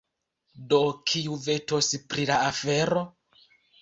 Do, 0.71 0.79
kiu 1.11 1.37
vetos 1.47 1.91
pri 2.15 2.25
la 2.31 2.39
afero? 2.47 3.05